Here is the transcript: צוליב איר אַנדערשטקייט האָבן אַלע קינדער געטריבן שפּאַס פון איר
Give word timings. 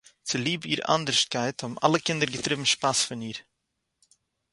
צוליב 0.29 0.61
איר 0.69 0.79
אַנדערשטקייט 0.95 1.57
האָבן 1.61 1.79
אַלע 1.85 1.99
קינדער 2.05 2.31
געטריבן 2.35 2.67
שפּאַס 2.73 2.99
פון 3.07 3.21
איר 3.27 3.37